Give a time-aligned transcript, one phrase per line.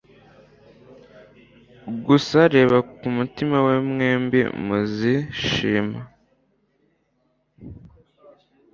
[2.05, 5.99] gusa reba kumutima we mwembi muzishima